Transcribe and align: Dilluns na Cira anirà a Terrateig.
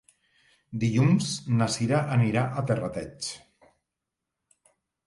Dilluns 0.83 1.27
na 1.59 1.67
Cira 1.75 2.01
anirà 2.17 2.47
a 2.49 2.65
Terrateig. 2.73 3.31